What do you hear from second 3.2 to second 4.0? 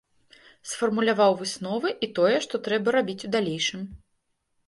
у далейшым.